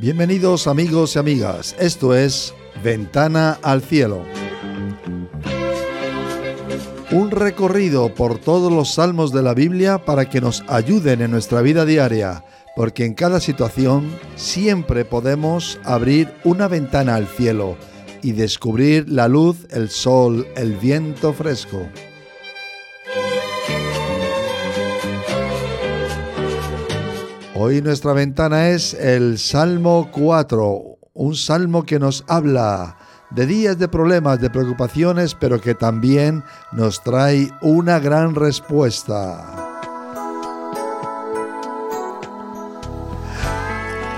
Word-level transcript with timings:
Bienvenidos 0.00 0.66
amigos 0.66 1.14
y 1.14 1.18
amigas, 1.18 1.76
esto 1.78 2.14
es 2.14 2.54
Ventana 2.82 3.58
al 3.60 3.82
Cielo. 3.82 4.24
Un 7.12 7.30
recorrido 7.30 8.14
por 8.14 8.38
todos 8.38 8.72
los 8.72 8.94
salmos 8.94 9.30
de 9.30 9.42
la 9.42 9.52
Biblia 9.52 10.02
para 10.02 10.30
que 10.30 10.40
nos 10.40 10.64
ayuden 10.68 11.20
en 11.20 11.30
nuestra 11.30 11.60
vida 11.60 11.84
diaria, 11.84 12.46
porque 12.76 13.04
en 13.04 13.12
cada 13.12 13.40
situación 13.40 14.10
siempre 14.36 15.04
podemos 15.04 15.78
abrir 15.84 16.32
una 16.44 16.66
ventana 16.66 17.16
al 17.16 17.26
cielo 17.28 17.76
y 18.22 18.32
descubrir 18.32 19.06
la 19.06 19.28
luz, 19.28 19.66
el 19.68 19.90
sol, 19.90 20.48
el 20.56 20.76
viento 20.76 21.34
fresco. 21.34 21.86
Hoy 27.62 27.82
nuestra 27.82 28.14
ventana 28.14 28.70
es 28.70 28.94
el 28.94 29.38
Salmo 29.38 30.08
4, 30.12 30.98
un 31.12 31.34
salmo 31.34 31.82
que 31.82 31.98
nos 31.98 32.24
habla 32.26 32.96
de 33.32 33.44
días 33.44 33.78
de 33.78 33.86
problemas, 33.86 34.40
de 34.40 34.48
preocupaciones, 34.48 35.34
pero 35.34 35.60
que 35.60 35.74
también 35.74 36.42
nos 36.72 37.02
trae 37.02 37.50
una 37.60 37.98
gran 37.98 38.34
respuesta. 38.34 39.44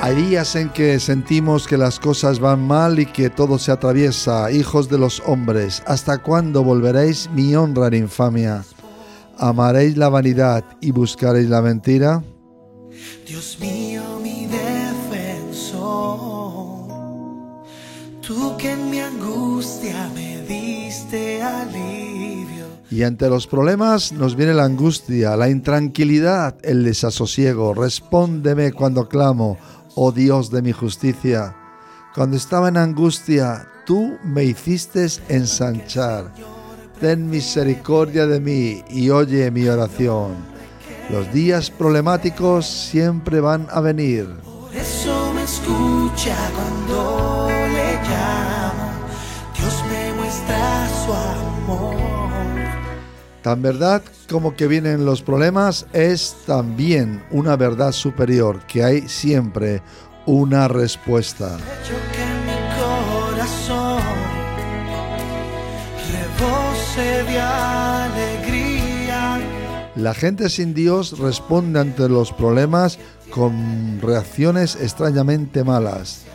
Hay 0.00 0.14
días 0.14 0.56
en 0.56 0.70
que 0.70 0.98
sentimos 0.98 1.66
que 1.66 1.76
las 1.76 2.00
cosas 2.00 2.40
van 2.40 2.66
mal 2.66 2.98
y 2.98 3.04
que 3.04 3.28
todo 3.28 3.58
se 3.58 3.70
atraviesa, 3.70 4.50
hijos 4.50 4.88
de 4.88 4.96
los 4.96 5.22
hombres. 5.26 5.82
¿Hasta 5.86 6.16
cuándo 6.16 6.64
volveréis 6.64 7.28
mi 7.34 7.54
honra 7.54 7.88
en 7.88 7.96
infamia? 7.96 8.64
¿Amaréis 9.36 9.98
la 9.98 10.08
vanidad 10.08 10.64
y 10.80 10.90
buscaréis 10.90 11.50
la 11.50 11.60
mentira? 11.60 12.22
Dios 13.26 13.58
mío, 13.60 14.02
mi 14.22 14.46
defensor, 14.46 15.76
tú 18.20 18.56
que 18.56 18.72
en 18.72 18.90
mi 18.90 19.00
angustia 19.00 20.10
me 20.14 20.42
diste 20.42 21.42
alivio. 21.42 22.66
Y 22.90 23.02
ante 23.02 23.28
los 23.28 23.46
problemas 23.46 24.12
nos 24.12 24.36
viene 24.36 24.54
la 24.54 24.64
angustia, 24.64 25.36
la 25.36 25.48
intranquilidad, 25.48 26.56
el 26.62 26.84
desasosiego. 26.84 27.74
Respóndeme 27.74 28.72
cuando 28.72 29.08
clamo, 29.08 29.58
oh 29.96 30.12
Dios 30.12 30.50
de 30.50 30.62
mi 30.62 30.72
justicia. 30.72 31.56
Cuando 32.14 32.36
estaba 32.36 32.68
en 32.68 32.76
angustia, 32.76 33.68
tú 33.84 34.16
me 34.22 34.44
hiciste 34.44 35.06
ensanchar. 35.28 36.32
Ten 37.00 37.28
misericordia 37.28 38.26
de 38.26 38.40
mí 38.40 38.82
y 38.88 39.10
oye 39.10 39.50
mi 39.50 39.66
oración 39.66 40.55
los 41.10 41.32
días 41.32 41.70
problemáticos 41.70 42.66
siempre 42.66 43.40
van 43.40 43.66
a 43.70 43.80
venir. 43.80 44.26
Por 44.44 44.74
eso 44.74 45.32
me 45.34 45.44
escucha 45.44 46.36
cuando 46.54 47.48
le 47.48 47.94
llamo. 47.94 48.92
Dios 49.56 49.82
me 49.90 50.12
muestra 50.14 50.88
su 51.04 51.12
amor. 51.12 51.96
Tan 53.42 53.62
verdad 53.62 54.02
como 54.28 54.56
que 54.56 54.66
vienen 54.66 55.04
los 55.04 55.22
problemas 55.22 55.86
es 55.92 56.36
también 56.46 57.22
una 57.30 57.56
verdad 57.56 57.92
superior, 57.92 58.60
que 58.66 58.82
hay 58.82 59.08
siempre 59.08 59.82
una 60.26 60.66
respuesta. 60.66 61.56
Mi 61.56 62.54
corazón 62.80 64.02
de 66.96 67.40
alegría. 67.40 68.45
La 69.96 70.12
gente 70.12 70.50
sin 70.50 70.74
Dios 70.74 71.18
responde 71.18 71.80
ante 71.80 72.06
los 72.08 72.30
problemas 72.30 72.98
con 73.30 73.98
reacciones 74.02 74.76
extrañamente 74.76 75.64
malas. 75.64 76.26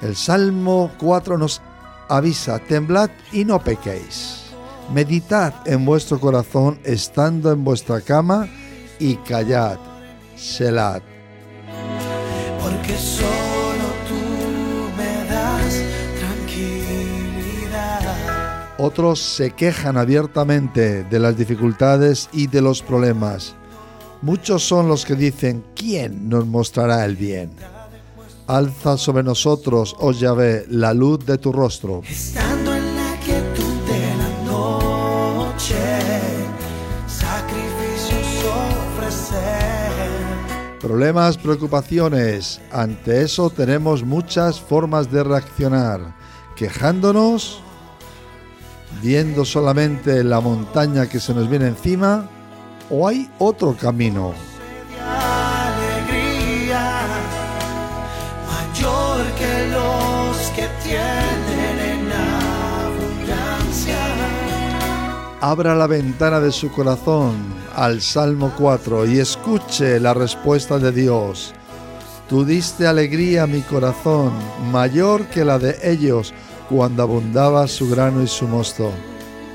El 0.00 0.14
Salmo 0.14 0.92
4 0.98 1.38
nos 1.38 1.60
avisa, 2.08 2.60
temblad 2.60 3.10
y 3.32 3.44
no 3.44 3.58
pequéis. 3.58 4.44
Meditad 4.94 5.54
en 5.66 5.84
vuestro 5.84 6.20
corazón 6.20 6.78
estando 6.84 7.50
en 7.50 7.64
vuestra 7.64 8.00
cama 8.00 8.48
y 9.00 9.16
callad. 9.16 9.78
Selad. 10.36 11.02
Porque 12.62 12.96
solo 12.96 13.88
tú 14.08 14.96
me 14.96 15.28
das. 15.28 15.97
Otros 18.80 19.18
se 19.18 19.50
quejan 19.50 19.96
abiertamente 19.96 21.02
de 21.02 21.18
las 21.18 21.36
dificultades 21.36 22.28
y 22.32 22.46
de 22.46 22.62
los 22.62 22.80
problemas. 22.80 23.56
Muchos 24.22 24.62
son 24.62 24.86
los 24.86 25.04
que 25.04 25.16
dicen, 25.16 25.64
¿quién 25.74 26.28
nos 26.28 26.46
mostrará 26.46 27.04
el 27.04 27.16
bien? 27.16 27.50
Alza 28.46 28.96
sobre 28.96 29.24
nosotros, 29.24 29.96
oh 29.98 30.12
Yahvé, 30.12 30.64
la 30.68 30.94
luz 30.94 31.26
de 31.26 31.38
tu 31.38 31.50
rostro. 31.50 32.02
Estando 32.08 32.72
en 32.72 32.96
la 32.96 33.16
quietud 33.18 33.74
de 33.86 34.16
la 34.16 34.50
noche, 34.50 35.76
sacrificios 37.08 38.44
ofrecer. 38.96 39.38
Problemas, 40.80 41.36
preocupaciones. 41.36 42.60
Ante 42.70 43.22
eso 43.22 43.50
tenemos 43.50 44.04
muchas 44.04 44.60
formas 44.60 45.10
de 45.10 45.24
reaccionar. 45.24 46.16
Quejándonos, 46.54 47.60
viendo 49.02 49.44
solamente 49.44 50.24
la 50.24 50.40
montaña 50.40 51.06
que 51.08 51.20
se 51.20 51.34
nos 51.34 51.48
viene 51.48 51.68
encima, 51.68 52.28
o 52.90 53.06
hay 53.06 53.30
otro 53.38 53.76
camino. 53.76 54.34
de 54.90 55.00
alegría 55.00 57.02
mayor 58.46 59.24
que 59.38 59.68
los 59.70 60.36
que 60.50 60.66
tienen 60.82 61.78
en 61.78 62.12
abundancia. 62.92 63.96
Abra 65.40 65.74
la 65.74 65.86
ventana 65.86 66.40
de 66.40 66.50
su 66.50 66.72
corazón 66.72 67.36
al 67.74 68.00
Salmo 68.00 68.52
4 68.58 69.06
y 69.06 69.20
escuche 69.20 70.00
la 70.00 70.14
respuesta 70.14 70.78
de 70.78 70.90
Dios. 70.90 71.54
Tú 72.28 72.44
diste 72.44 72.86
alegría 72.86 73.44
a 73.44 73.46
mi 73.46 73.62
corazón, 73.62 74.32
mayor 74.70 75.26
que 75.26 75.44
la 75.44 75.58
de 75.58 75.78
ellos 75.82 76.34
cuando 76.68 77.02
abundaba 77.02 77.66
su 77.66 77.88
grano 77.88 78.22
y 78.22 78.26
su 78.26 78.46
mosto. 78.46 78.90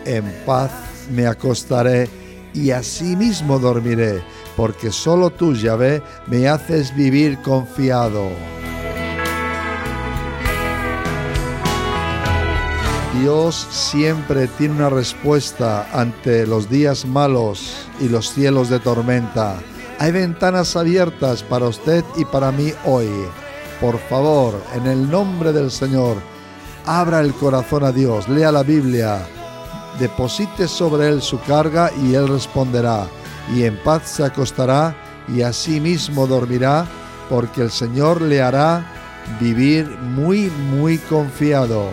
En 0.05 0.25
paz 0.45 0.71
me 1.11 1.27
acostaré 1.27 2.09
y 2.53 2.71
asimismo 2.71 3.59
dormiré, 3.59 4.21
porque 4.55 4.91
solo 4.91 5.29
tú, 5.29 5.53
Yahvé, 5.53 6.01
me 6.27 6.47
haces 6.47 6.95
vivir 6.95 7.39
confiado. 7.41 8.29
Dios 13.19 13.67
siempre 13.69 14.47
tiene 14.47 14.75
una 14.75 14.89
respuesta 14.89 15.87
ante 15.93 16.45
los 16.45 16.69
días 16.69 17.05
malos 17.05 17.87
y 17.99 18.09
los 18.09 18.31
cielos 18.31 18.69
de 18.69 18.79
tormenta. 18.79 19.55
Hay 19.99 20.11
ventanas 20.11 20.75
abiertas 20.75 21.43
para 21.43 21.67
usted 21.67 22.03
y 22.17 22.25
para 22.25 22.51
mí 22.51 22.73
hoy. 22.85 23.07
Por 23.79 23.97
favor, 24.09 24.61
en 24.75 24.87
el 24.87 25.09
nombre 25.09 25.53
del 25.53 25.71
Señor, 25.71 26.17
abra 26.85 27.21
el 27.21 27.33
corazón 27.33 27.83
a 27.83 27.91
Dios, 27.91 28.27
lea 28.27 28.51
la 28.51 28.63
Biblia, 28.63 29.25
deposite 29.99 30.67
sobre 30.67 31.09
él 31.09 31.21
su 31.21 31.39
carga 31.41 31.91
y 32.03 32.15
él 32.15 32.27
responderá, 32.27 33.07
y 33.55 33.63
en 33.63 33.77
paz 33.83 34.03
se 34.05 34.23
acostará 34.23 34.95
y 35.27 35.41
asimismo 35.41 36.27
dormirá, 36.27 36.85
porque 37.29 37.61
el 37.61 37.71
Señor 37.71 38.21
le 38.21 38.41
hará 38.41 38.85
vivir 39.39 39.87
muy, 39.87 40.49
muy 40.49 40.97
confiado. 40.97 41.89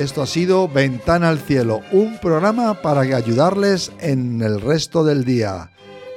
Esto 0.00 0.22
ha 0.22 0.26
sido 0.26 0.66
Ventana 0.66 1.28
al 1.28 1.38
Cielo, 1.38 1.82
un 1.92 2.18
programa 2.20 2.80
para 2.80 3.02
ayudarles 3.02 3.92
en 4.00 4.40
el 4.40 4.62
resto 4.62 5.04
del 5.04 5.26
día. 5.26 5.72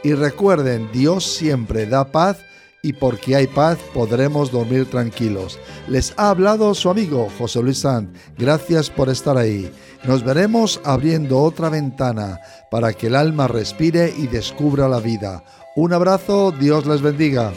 Y 0.05 0.13
recuerden, 0.13 0.89
Dios 0.93 1.25
siempre 1.25 1.85
da 1.85 2.05
paz 2.05 2.37
y 2.81 2.93
porque 2.93 3.35
hay 3.35 3.47
paz 3.47 3.77
podremos 3.93 4.53
dormir 4.53 4.89
tranquilos. 4.89 5.59
Les 5.89 6.13
ha 6.15 6.29
hablado 6.29 6.73
su 6.75 6.89
amigo 6.89 7.27
José 7.37 7.61
Luis 7.61 7.79
Sanz. 7.79 8.09
Gracias 8.37 8.89
por 8.89 9.09
estar 9.09 9.35
ahí. 9.37 9.69
Nos 10.05 10.23
veremos 10.23 10.79
abriendo 10.85 11.41
otra 11.41 11.67
ventana 11.67 12.39
para 12.71 12.93
que 12.93 13.07
el 13.07 13.17
alma 13.17 13.49
respire 13.49 14.13
y 14.17 14.27
descubra 14.27 14.87
la 14.87 15.01
vida. 15.01 15.43
Un 15.75 15.91
abrazo, 15.91 16.53
Dios 16.53 16.85
les 16.85 17.01
bendiga. 17.01 17.51